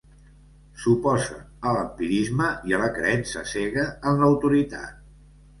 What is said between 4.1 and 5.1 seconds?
en l'autoritat.